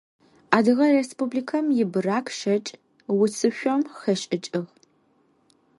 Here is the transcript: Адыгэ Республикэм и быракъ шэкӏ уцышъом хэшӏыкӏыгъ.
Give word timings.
Адыгэ 0.57 0.85
Республикэм 0.99 1.65
и 1.81 1.83
быракъ 1.91 2.31
шэкӏ 2.39 2.69
уцышъом 3.21 3.81
хэшӏыкӏыгъ. 3.99 4.63